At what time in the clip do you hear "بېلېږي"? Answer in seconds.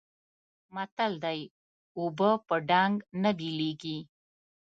3.37-3.97